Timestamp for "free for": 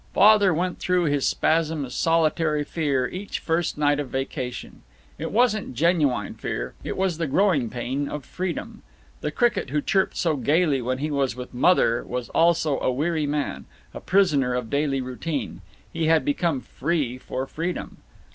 16.61-17.45